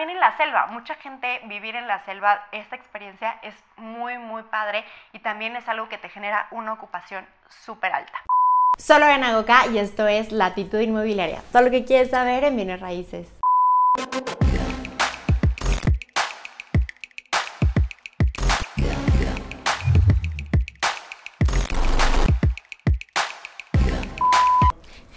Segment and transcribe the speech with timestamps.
[0.00, 0.66] también en la selva.
[0.68, 5.68] Mucha gente vivir en la selva, esta experiencia es muy, muy padre y también es
[5.68, 8.18] algo que te genera una ocupación súper alta.
[8.78, 11.42] Solo en Agoca y esto es Latitud Inmobiliaria.
[11.52, 13.28] Todo lo que quieres saber en bienes raíces.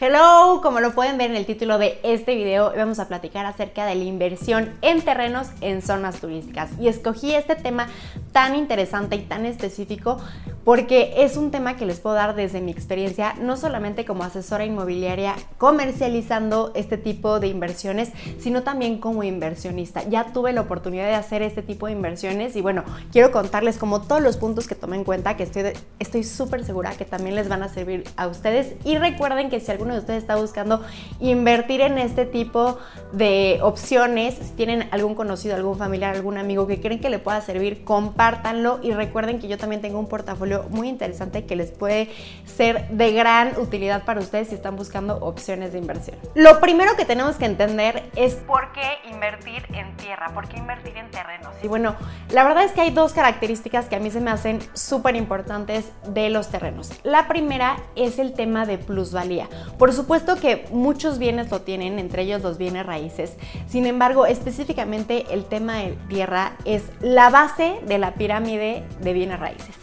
[0.05, 3.85] Hello, como lo pueden ver en el título de este video, vamos a platicar acerca
[3.85, 6.71] de la inversión en terrenos en zonas turísticas.
[6.77, 7.87] Y escogí este tema
[8.33, 10.19] tan interesante y tan específico
[10.63, 14.65] porque es un tema que les puedo dar desde mi experiencia, no solamente como asesora
[14.65, 20.03] inmobiliaria comercializando este tipo de inversiones, sino también como inversionista.
[20.07, 24.01] Ya tuve la oportunidad de hacer este tipo de inversiones y bueno, quiero contarles como
[24.01, 25.43] todos los puntos que tomé en cuenta que
[25.99, 28.75] estoy súper segura que también les van a servir a ustedes.
[28.83, 30.81] Y recuerden que si alguno de ustedes está buscando
[31.19, 32.77] invertir en este tipo
[33.11, 37.41] de opciones, si tienen algún conocido, algún familiar, algún amigo que creen que le pueda
[37.41, 42.09] servir, compártanlo y recuerden que yo también tengo un portafolio muy interesante que les puede
[42.45, 46.17] ser de gran utilidad para ustedes si están buscando opciones de inversión.
[46.35, 50.97] Lo primero que tenemos que entender es por qué invertir en tierra, por qué invertir
[50.97, 51.53] en terrenos.
[51.61, 51.95] Y bueno,
[52.29, 55.91] la verdad es que hay dos características que a mí se me hacen súper importantes
[56.07, 56.91] de los terrenos.
[57.03, 59.47] La primera es el tema de plusvalía.
[59.77, 63.37] Por supuesto que muchos bienes lo tienen, entre ellos los bienes raíces.
[63.67, 69.39] Sin embargo, específicamente el tema de tierra es la base de la pirámide de bienes
[69.39, 69.75] raíces.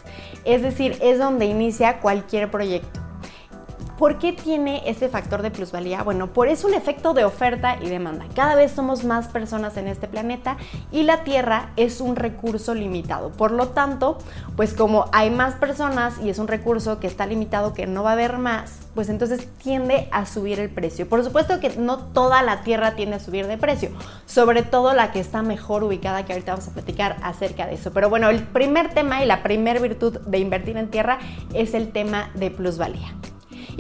[0.45, 3.00] Es decir, es donde inicia cualquier proyecto.
[4.01, 6.03] ¿Por qué tiene este factor de plusvalía?
[6.03, 8.25] Bueno, por eso un efecto de oferta y demanda.
[8.35, 10.57] Cada vez somos más personas en este planeta
[10.91, 13.29] y la Tierra es un recurso limitado.
[13.29, 14.17] Por lo tanto,
[14.57, 18.09] pues como hay más personas y es un recurso que está limitado, que no va
[18.09, 21.07] a haber más, pues entonces tiende a subir el precio.
[21.07, 23.91] Por supuesto que no toda la Tierra tiende a subir de precio,
[24.25, 27.93] sobre todo la que está mejor ubicada, que ahorita vamos a platicar acerca de eso.
[27.93, 31.19] Pero bueno, el primer tema y la primera virtud de invertir en tierra
[31.53, 33.15] es el tema de plusvalía.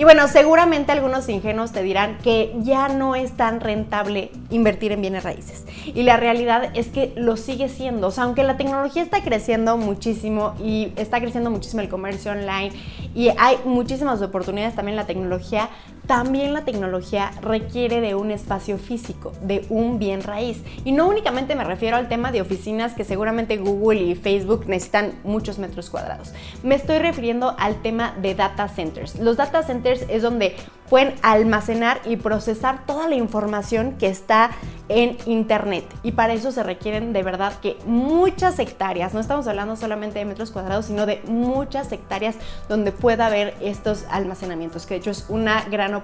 [0.00, 5.02] Y bueno, seguramente algunos ingenuos te dirán que ya no es tan rentable invertir en
[5.02, 5.66] bienes raíces.
[5.84, 8.06] Y la realidad es que lo sigue siendo.
[8.06, 12.72] O sea, aunque la tecnología está creciendo muchísimo y está creciendo muchísimo el comercio online
[13.14, 15.68] y hay muchísimas oportunidades también la tecnología,
[16.10, 20.60] también la tecnología requiere de un espacio físico, de un bien raíz.
[20.84, 25.12] Y no únicamente me refiero al tema de oficinas que seguramente Google y Facebook necesitan
[25.22, 26.32] muchos metros cuadrados.
[26.64, 29.20] Me estoy refiriendo al tema de data centers.
[29.20, 30.56] Los data centers es donde
[30.88, 34.50] pueden almacenar y procesar toda la información que está
[34.88, 35.84] en Internet.
[36.02, 40.24] Y para eso se requieren de verdad que muchas hectáreas, no estamos hablando solamente de
[40.24, 42.34] metros cuadrados, sino de muchas hectáreas
[42.68, 45.99] donde pueda haber estos almacenamientos, que de hecho es una gran oportunidad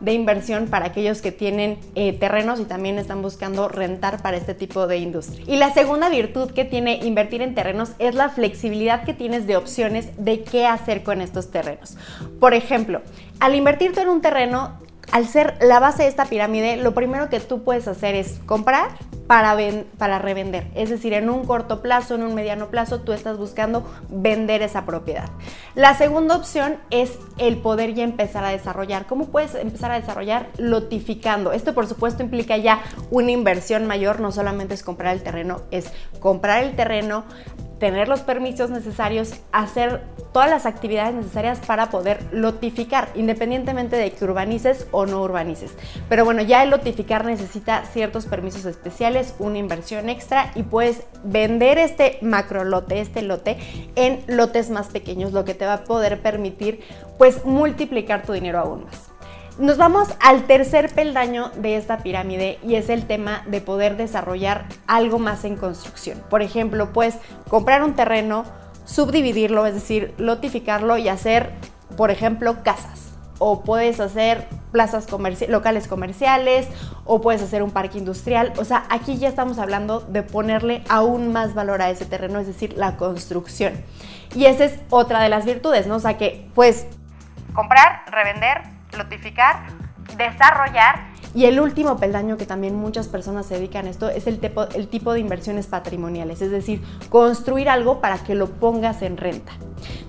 [0.00, 4.54] de inversión para aquellos que tienen eh, terrenos y también están buscando rentar para este
[4.54, 5.44] tipo de industria.
[5.46, 9.56] Y la segunda virtud que tiene invertir en terrenos es la flexibilidad que tienes de
[9.56, 11.96] opciones de qué hacer con estos terrenos.
[12.38, 13.02] Por ejemplo,
[13.40, 14.78] al invertir en un terreno,
[15.12, 18.90] al ser la base de esta pirámide, lo primero que tú puedes hacer es comprar
[19.30, 20.66] para, revender.
[20.74, 24.84] Es decir, en un corto plazo, en un mediano plazo, tú estás buscando vender esa
[24.84, 25.28] propiedad.
[25.76, 29.06] La segunda opción es el poder ya empezar a desarrollar.
[29.06, 30.48] ¿Cómo puedes empezar a desarrollar?
[30.58, 31.52] Lotificando.
[31.52, 32.82] Esto, por supuesto, implica ya
[33.12, 34.18] una inversión mayor.
[34.18, 37.22] No solamente es comprar el terreno, es comprar el terreno,
[37.80, 40.02] tener los permisos necesarios, hacer
[40.32, 45.74] todas las actividades necesarias para poder lotificar, independientemente de que urbanices o no urbanices.
[46.08, 51.78] Pero bueno, ya el lotificar necesita ciertos permisos especiales, una inversión extra y puedes vender
[51.78, 53.56] este macro lote, este lote,
[53.96, 56.80] en lotes más pequeños, lo que te va a poder permitir
[57.18, 59.09] pues multiplicar tu dinero aún más.
[59.60, 64.64] Nos vamos al tercer peldaño de esta pirámide y es el tema de poder desarrollar
[64.86, 66.18] algo más en construcción.
[66.30, 68.46] Por ejemplo, puedes comprar un terreno,
[68.86, 71.50] subdividirlo, es decir, lotificarlo y hacer,
[71.98, 73.12] por ejemplo, casas.
[73.38, 75.08] O puedes hacer plazas
[75.46, 76.66] locales comerciales
[77.04, 78.54] o puedes hacer un parque industrial.
[78.56, 82.46] O sea, aquí ya estamos hablando de ponerle aún más valor a ese terreno, es
[82.46, 83.74] decir, la construcción.
[84.34, 85.96] Y esa es otra de las virtudes, ¿no?
[85.96, 86.86] O sea, que pues
[87.52, 89.66] comprar, revender, notificar,
[90.16, 91.10] desarrollar.
[91.34, 94.64] Y el último peldaño que también muchas personas se dedican a esto es el tipo,
[94.64, 99.52] el tipo de inversiones patrimoniales, es decir, construir algo para que lo pongas en renta.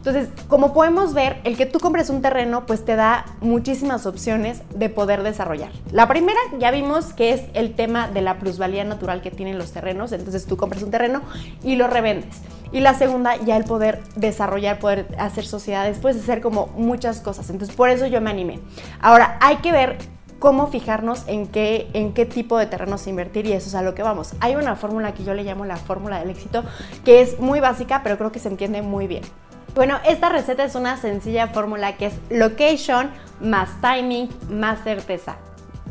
[0.01, 4.63] Entonces, como podemos ver, el que tú compres un terreno pues te da muchísimas opciones
[4.74, 5.69] de poder desarrollar.
[5.92, 9.71] La primera ya vimos que es el tema de la plusvalía natural que tienen los
[9.71, 11.21] terrenos, entonces tú compras un terreno
[11.63, 12.42] y lo revendes.
[12.71, 17.51] Y la segunda, ya el poder desarrollar, poder hacer sociedades, puedes hacer como muchas cosas.
[17.51, 18.59] Entonces, por eso yo me animé.
[19.01, 19.98] Ahora, hay que ver
[20.39, 23.94] cómo fijarnos en qué, en qué tipo de terrenos invertir y eso es a lo
[23.94, 24.33] que vamos.
[24.39, 26.63] Hay una fórmula que yo le llamo la fórmula del éxito,
[27.06, 29.21] que es muy básica, pero creo que se entiende muy bien.
[29.73, 33.09] Bueno, esta receta es una sencilla fórmula que es location
[33.39, 35.38] más timing más certeza.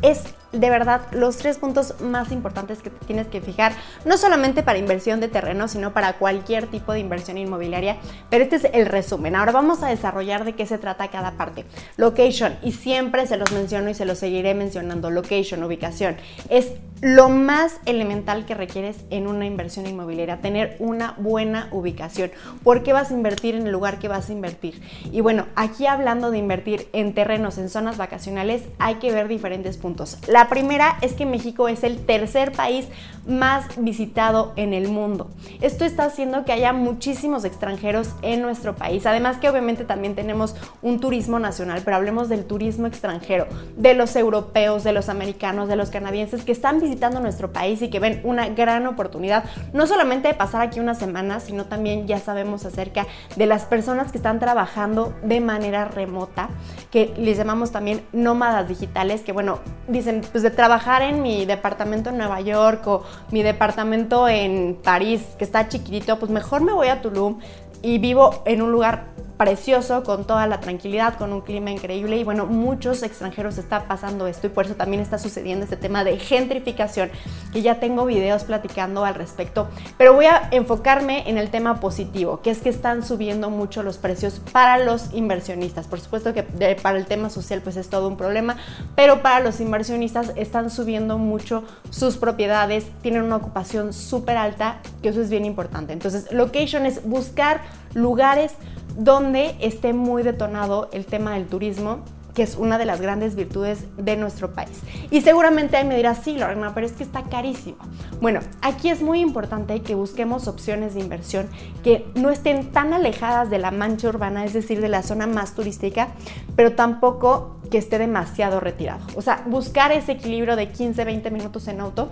[0.03, 3.73] Es de verdad los tres puntos más importantes que tienes que fijar,
[4.05, 7.97] no solamente para inversión de terreno, sino para cualquier tipo de inversión inmobiliaria.
[8.29, 9.35] Pero este es el resumen.
[9.35, 11.65] Ahora vamos a desarrollar de qué se trata cada parte.
[11.97, 15.09] Location, y siempre se los menciono y se los seguiré mencionando.
[15.09, 16.17] Location, ubicación,
[16.49, 16.71] es
[17.01, 22.31] lo más elemental que requieres en una inversión inmobiliaria, tener una buena ubicación.
[22.63, 24.81] ¿Por qué vas a invertir en el lugar que vas a invertir?
[25.11, 29.77] Y bueno, aquí hablando de invertir en terrenos, en zonas vacacionales, hay que ver diferentes
[29.77, 30.19] puntos.
[30.49, 32.87] Primera es que México es el tercer país
[33.27, 35.29] más visitado en el mundo.
[35.61, 39.05] Esto está haciendo que haya muchísimos extranjeros en nuestro país.
[39.05, 43.47] Además que obviamente también tenemos un turismo nacional, pero hablemos del turismo extranjero,
[43.77, 47.89] de los europeos, de los americanos, de los canadienses que están visitando nuestro país y
[47.89, 49.43] que ven una gran oportunidad,
[49.73, 53.05] no solamente de pasar aquí una semana, sino también ya sabemos acerca
[53.35, 56.49] de las personas que están trabajando de manera remota,
[56.89, 62.09] que les llamamos también nómadas digitales, que bueno, dicen, pues de trabajar en mi departamento
[62.09, 66.87] en Nueva York o mi departamento en París, que está chiquitito, pues mejor me voy
[66.87, 67.39] a Tulum
[67.81, 69.05] y vivo en un lugar
[69.41, 74.27] precioso, con toda la tranquilidad, con un clima increíble y bueno, muchos extranjeros está pasando
[74.27, 77.09] esto y por eso también está sucediendo este tema de gentrificación,
[77.51, 79.67] que ya tengo videos platicando al respecto,
[79.97, 83.97] pero voy a enfocarme en el tema positivo, que es que están subiendo mucho los
[83.97, 85.87] precios para los inversionistas.
[85.87, 88.57] Por supuesto que para el tema social pues es todo un problema,
[88.95, 95.09] pero para los inversionistas están subiendo mucho sus propiedades, tienen una ocupación súper alta, que
[95.09, 95.93] eso es bien importante.
[95.93, 97.61] Entonces, location es buscar
[97.93, 98.53] lugares
[98.97, 102.03] donde esté muy detonado el tema del turismo
[102.33, 104.79] que es una de las grandes virtudes de nuestro país.
[105.09, 107.77] Y seguramente ahí me dirás, sí, Lorena, pero es que está carísimo.
[108.21, 111.49] Bueno, aquí es muy importante que busquemos opciones de inversión
[111.83, 115.55] que no estén tan alejadas de la mancha urbana, es decir, de la zona más
[115.55, 116.09] turística,
[116.55, 119.01] pero tampoco que esté demasiado retirado.
[119.15, 122.11] O sea, buscar ese equilibrio de 15, 20 minutos en auto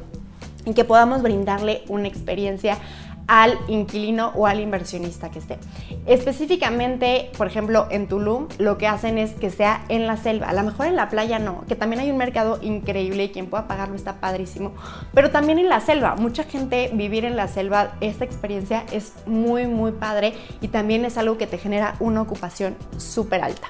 [0.66, 2.78] en que podamos brindarle una experiencia
[3.30, 5.60] al inquilino o al inversionista que esté.
[6.08, 10.48] Específicamente, por ejemplo, en Tulum, lo que hacen es que sea en la selva.
[10.48, 13.46] A lo mejor en la playa no, que también hay un mercado increíble y quien
[13.46, 14.74] pueda pagarlo está padrísimo.
[15.14, 16.16] Pero también en la selva.
[16.16, 21.18] Mucha gente vivir en la selva, esta experiencia es muy, muy padre y también es
[21.20, 23.68] algo que te genera una ocupación súper alta.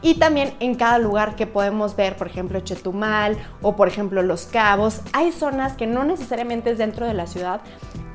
[0.00, 4.46] Y también en cada lugar que podemos ver, por ejemplo, Chetumal o por ejemplo Los
[4.46, 7.60] Cabos, hay zonas que no necesariamente es dentro de la ciudad,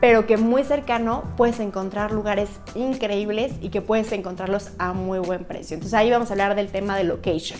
[0.03, 5.45] pero que muy cercano puedes encontrar lugares increíbles y que puedes encontrarlos a muy buen
[5.45, 5.75] precio.
[5.75, 7.57] Entonces ahí vamos a hablar del tema de location.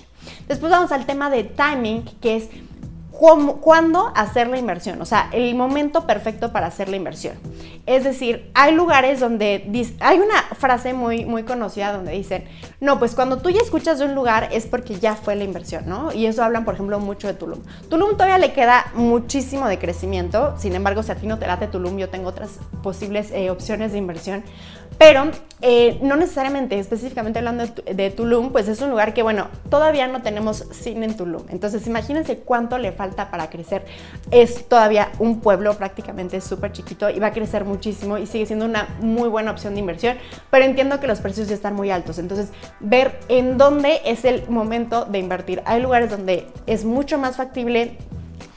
[0.49, 2.49] Después vamos al tema de timing, que es
[3.13, 7.35] cuándo hacer la inversión, o sea, el momento perfecto para hacer la inversión.
[7.85, 9.69] Es decir, hay lugares donde
[9.99, 12.45] hay una frase muy muy conocida donde dicen,
[12.79, 15.83] "No, pues cuando tú ya escuchas de un lugar es porque ya fue la inversión",
[15.87, 16.11] ¿no?
[16.11, 17.59] Y eso hablan, por ejemplo, mucho de Tulum.
[17.89, 21.67] Tulum todavía le queda muchísimo de crecimiento, sin embargo, si a ti no te late
[21.67, 24.43] Tulum, yo tengo otras posibles eh, opciones de inversión,
[24.97, 25.29] pero
[25.61, 30.21] eh, no necesariamente, específicamente hablando de, Tulum, pues es un lugar que, bueno, todavía no
[30.21, 31.43] tenemos cine en Tulum.
[31.49, 33.85] Entonces, imagínense cuánto le falta para crecer.
[34.31, 38.65] Es todavía un pueblo prácticamente súper chiquito y va a crecer muchísimo y sigue siendo
[38.65, 40.17] una muy buena opción de inversión,
[40.49, 42.19] pero entiendo que los precios ya están muy altos.
[42.19, 42.49] Entonces,
[42.79, 45.61] ver en dónde es el momento de invertir.
[45.65, 47.97] Hay lugares donde es mucho más factible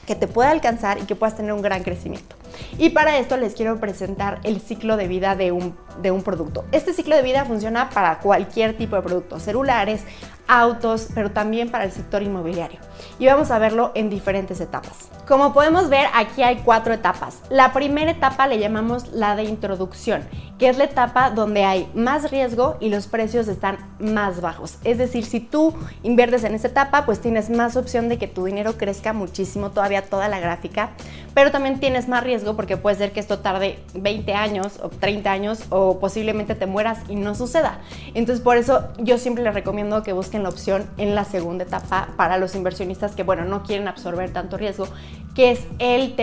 [0.05, 2.35] que te pueda alcanzar y que puedas tener un gran crecimiento.
[2.77, 6.65] Y para esto les quiero presentar el ciclo de vida de un, de un producto.
[6.71, 10.03] Este ciclo de vida funciona para cualquier tipo de producto, celulares,
[10.47, 12.79] autos, pero también para el sector inmobiliario.
[13.19, 15.09] Y vamos a verlo en diferentes etapas.
[15.27, 17.41] Como podemos ver, aquí hay cuatro etapas.
[17.49, 20.23] La primera etapa le llamamos la de introducción,
[20.57, 24.77] que es la etapa donde hay más riesgo y los precios están más bajos.
[24.83, 25.73] Es decir, si tú
[26.03, 30.03] inviertes en esta etapa, pues tienes más opción de que tu dinero crezca muchísimo, todavía
[30.03, 30.91] toda la gráfica,
[31.33, 35.29] pero también tienes más riesgo porque puede ser que esto tarde 20 años o 30
[35.29, 37.79] años o posiblemente te mueras y no suceda.
[38.13, 42.09] Entonces, por eso yo siempre les recomiendo que busquen la opción en la segunda etapa
[42.15, 44.87] para los inversionistas que, bueno, no quieren absorber tanto riesgo,
[45.35, 46.15] que es el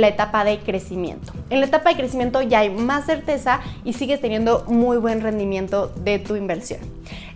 [0.00, 1.32] la etapa de crecimiento.
[1.50, 5.88] En la etapa de crecimiento ya hay más certeza y sigues teniendo muy buen rendimiento
[5.88, 6.80] de tu inversión.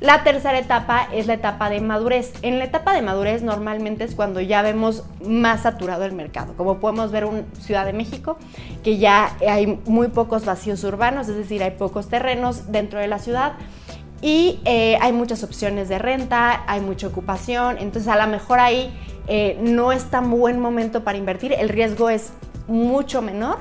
[0.05, 2.35] La tercera etapa es la etapa de madurez.
[2.43, 6.79] En la etapa de madurez normalmente es cuando ya vemos más saturado el mercado, como
[6.79, 8.37] podemos ver en Ciudad de México,
[8.83, 13.19] que ya hay muy pocos vacíos urbanos, es decir, hay pocos terrenos dentro de la
[13.19, 13.55] ciudad
[14.21, 18.93] y eh, hay muchas opciones de renta, hay mucha ocupación, entonces a lo mejor ahí
[19.27, 22.35] eh, no es tan buen momento para invertir, el riesgo es
[22.69, 23.57] mucho menor,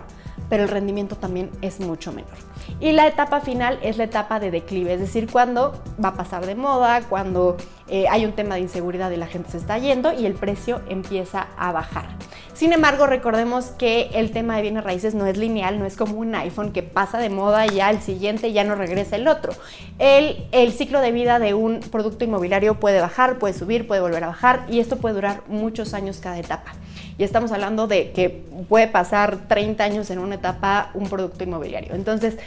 [0.50, 2.53] pero el rendimiento también es mucho menor.
[2.80, 6.46] Y la etapa final es la etapa de declive, es decir, cuando va a pasar
[6.46, 7.58] de moda, cuando
[7.94, 10.82] eh, hay un tema de inseguridad y la gente se está yendo y el precio
[10.90, 12.08] empieza a bajar.
[12.56, 16.18] Sin embargo, recordemos que el tema de bienes raíces no es lineal, no es como
[16.18, 19.54] un iPhone que pasa de moda y ya el siguiente ya no regresa el otro.
[20.00, 24.28] El, ciclo de vida de un producto inmobiliario puede bajar, puede subir, puede volver a
[24.28, 26.74] bajar y esto puede durar muchos años cada etapa.
[27.20, 28.30] Y estamos hablando de que
[28.70, 31.94] puede pasar 30 años en una etapa un producto inmobiliario.
[31.94, 32.38] Entonces,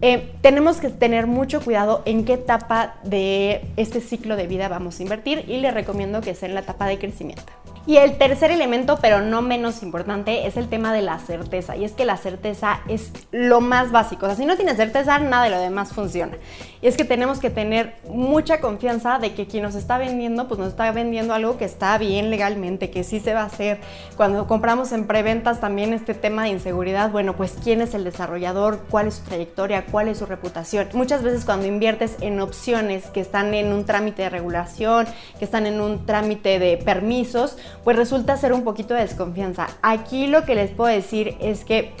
[0.00, 4.91] eh, tenemos que tener mucho cuidado en qué etapa de este ciclo de vida vamos
[5.00, 7.52] invertir y les recomiendo que sea en la etapa de crecimiento.
[7.84, 11.76] Y el tercer elemento, pero no menos importante, es el tema de la certeza.
[11.76, 14.26] Y es que la certeza es lo más básico.
[14.26, 16.36] O sea, si no tienes certeza, nada de lo demás funciona.
[16.80, 20.60] Y es que tenemos que tener mucha confianza de que quien nos está vendiendo, pues
[20.60, 23.80] nos está vendiendo algo que está bien legalmente, que sí se va a hacer.
[24.16, 28.84] Cuando compramos en preventas también este tema de inseguridad, bueno, pues quién es el desarrollador,
[28.90, 30.88] cuál es su trayectoria, cuál es su reputación.
[30.92, 35.06] Muchas veces cuando inviertes en opciones que están en un trámite de regulación,
[35.40, 39.68] que están en un trámite de permisos, pues resulta ser un poquito de desconfianza.
[39.82, 41.92] Aquí lo que les puedo decir es que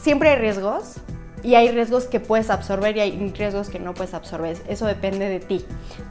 [0.00, 0.96] siempre hay riesgos
[1.42, 4.56] y hay riesgos que puedes absorber y hay riesgos que no puedes absorber.
[4.68, 5.64] Eso depende de ti,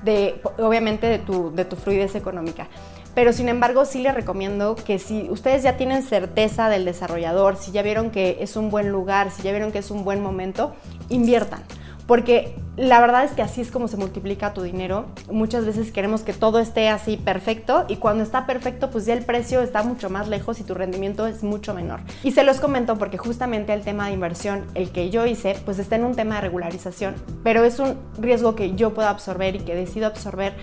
[0.04, 2.68] de, obviamente de tu, de tu fluidez económica.
[3.16, 7.72] Pero sin embargo, sí les recomiendo que si ustedes ya tienen certeza del desarrollador, si
[7.72, 10.76] ya vieron que es un buen lugar, si ya vieron que es un buen momento,
[11.10, 11.64] inviertan
[12.08, 15.08] porque la verdad es que así es como se multiplica tu dinero.
[15.32, 19.26] Muchas veces queremos que todo esté así perfecto y cuando está perfecto pues ya el
[19.26, 22.00] precio está mucho más lejos y tu rendimiento es mucho menor.
[22.24, 25.80] Y se los comento porque justamente el tema de inversión, el que yo hice, pues
[25.80, 29.60] está en un tema de regularización, pero es un riesgo que yo puedo absorber y
[29.60, 30.54] que decido absorber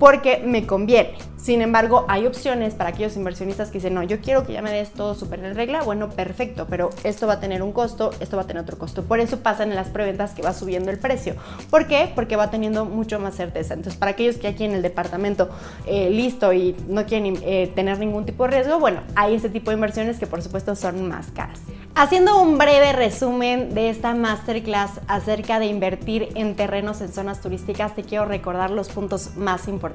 [0.00, 1.12] porque me conviene.
[1.36, 4.72] Sin embargo, hay opciones para aquellos inversionistas que dicen, no, yo quiero que ya me
[4.72, 5.82] des todo súper en regla.
[5.82, 9.04] Bueno, perfecto, pero esto va a tener un costo, esto va a tener otro costo.
[9.04, 11.34] Por eso pasa en las preventas que va subiendo el precio.
[11.70, 12.10] ¿Por qué?
[12.14, 13.74] Porque va teniendo mucho más certeza.
[13.74, 15.50] Entonces, para aquellos que aquí en el departamento
[15.86, 19.70] eh, listo y no quieren eh, tener ningún tipo de riesgo, bueno, hay este tipo
[19.70, 21.60] de inversiones que por supuesto son más caras.
[21.94, 27.94] Haciendo un breve resumen de esta masterclass acerca de invertir en terrenos en zonas turísticas,
[27.94, 29.89] te quiero recordar los puntos más importantes.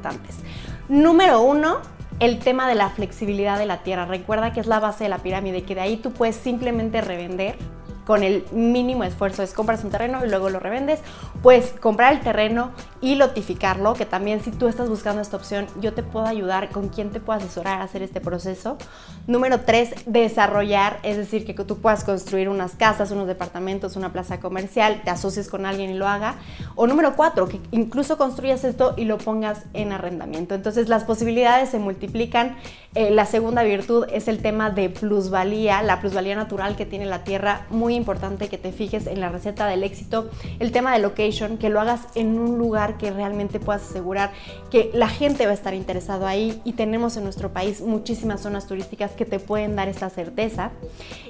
[0.90, 1.78] Número uno,
[2.20, 4.06] el tema de la flexibilidad de la tierra.
[4.06, 7.58] Recuerda que es la base de la pirámide, que de ahí tú puedes simplemente revender
[8.06, 9.44] con el mínimo esfuerzo.
[9.44, 11.02] Es compras un terreno y luego lo revendes.
[11.42, 12.72] Pues comprar el terreno
[13.06, 16.90] y lotificarlo, que también si tú estás buscando esta opción, yo te puedo ayudar con
[16.90, 18.80] quien te puedo asesorar a hacer este proceso.
[19.28, 24.40] Número tres, desarrollar, es decir, que tú puedas construir unas casas, unos departamentos, una plaza
[24.40, 26.38] comercial, te asocies con alguien y lo haga.
[26.74, 30.56] O número cuatro, que incluso construyas esto y lo pongas en arrendamiento.
[30.56, 32.58] Entonces las posibilidades se multiplican.
[32.96, 37.24] Eh, la segunda virtud es el tema de plusvalía, la plusvalía natural que tiene la
[37.24, 41.60] tierra, muy importante que te fijes en la receta del éxito, el tema de location,
[41.60, 44.32] que lo hagas en un lugar que realmente puedas asegurar
[44.70, 48.68] que la gente va a estar interesado ahí y tenemos en nuestro país muchísimas zonas
[48.68, 50.72] turísticas que te pueden dar esta certeza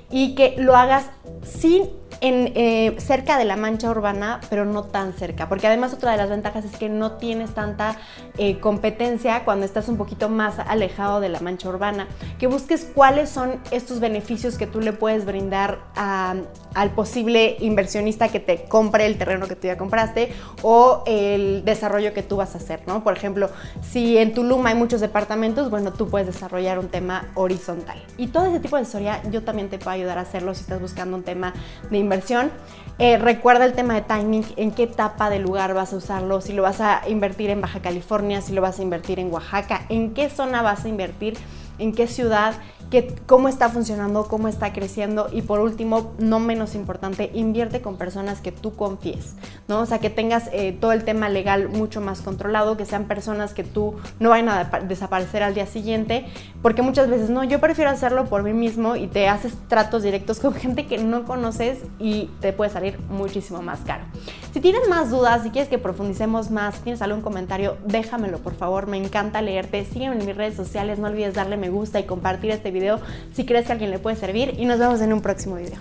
[0.09, 1.05] y que lo hagas
[1.43, 1.89] sin
[2.21, 6.17] en, eh, cerca de la mancha urbana, pero no tan cerca, porque además otra de
[6.17, 7.97] las ventajas es que no tienes tanta
[8.37, 12.07] eh, competencia cuando estás un poquito más alejado de la mancha urbana,
[12.39, 18.39] que busques cuáles son estos beneficios que tú le puedes brindar al posible inversionista que
[18.39, 22.57] te compre el terreno que tú ya compraste o el desarrollo que tú vas a
[22.57, 23.03] hacer, ¿no?
[23.03, 23.49] Por ejemplo,
[23.81, 28.01] si en Tulum hay muchos departamentos, bueno, tú puedes desarrollar un tema horizontal.
[28.17, 30.81] Y todo ese tipo de historia yo también te puedo ayudar a hacerlo si estás
[30.81, 31.53] buscando un tema
[31.89, 32.51] de inversión.
[32.97, 36.53] Eh, recuerda el tema de timing, en qué etapa del lugar vas a usarlo, si
[36.53, 40.13] lo vas a invertir en Baja California, si lo vas a invertir en Oaxaca, en
[40.13, 41.37] qué zona vas a invertir,
[41.79, 42.55] en qué ciudad
[43.25, 48.41] cómo está funcionando, cómo está creciendo y por último, no menos importante, invierte con personas
[48.41, 49.35] que tú confíes,
[49.67, 49.81] ¿no?
[49.81, 53.53] O sea, que tengas eh, todo el tema legal mucho más controlado, que sean personas
[53.53, 56.25] que tú no vayan a desaparecer al día siguiente,
[56.61, 60.39] porque muchas veces no, yo prefiero hacerlo por mí mismo y te haces tratos directos
[60.39, 64.05] con gente que no conoces y te puede salir muchísimo más caro.
[64.55, 68.55] Si tienes más dudas, si quieres que profundicemos más, si tienes algún comentario, déjamelo por
[68.55, 72.05] favor, me encanta leerte, sígueme en mis redes sociales, no olvides darle me gusta y
[72.05, 73.01] compartir este video
[73.33, 74.55] si crees que a alguien le puede servir.
[74.57, 75.79] Y nos vemos en un próximo video.